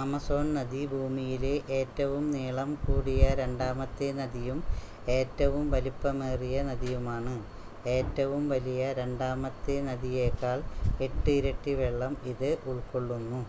Amazon 0.00 0.44
നദി 0.56 0.82
ഭൂമിയിലെ 0.90 1.54
ഏറ്റവും 1.78 2.24
നീളംകൂടിയ 2.34 3.30
രണ്ടാമത്തെ 3.40 4.08
നദിയും 4.18 4.58
ഏറ്റവും 5.14 5.64
വലിപ്പമേറിയ 5.74 6.60
നദിയുമാണ് 6.70 7.34
ഏറ്റവും 7.94 8.44
വലിയ 8.48 8.92
രണ്ടാമത്തെ 9.00 9.76
നദിയേക്കാൾ 9.88 10.60
8 11.02 11.34
ഇരട്ടി 11.40 11.74
വെള്ളം 11.82 12.14
ഇത് 12.34 12.50
ഉൾക്കൊള്ളുന്നു 12.70 13.42